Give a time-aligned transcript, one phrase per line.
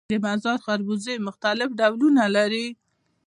[0.09, 2.67] د مزار خربوزې مختلف ډولونه لري